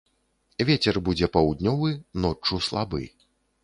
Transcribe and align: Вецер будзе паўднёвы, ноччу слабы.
Вецер 0.69 0.95
будзе 1.11 1.31
паўднёвы, 1.39 1.95
ноччу 2.27 2.65
слабы. 2.71 3.09